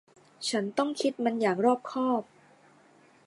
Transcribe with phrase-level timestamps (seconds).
[0.49, 2.23] ฉันต้องคิดมันอย่างรอบคอบ